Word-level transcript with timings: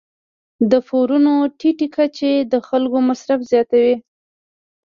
د 0.71 0.73
پورونو 0.87 1.33
ټیټې 1.59 1.87
کچې 1.95 2.33
د 2.51 2.53
خلکو 2.67 2.97
مصرف 3.09 3.39
زیاتوي. 3.51 3.95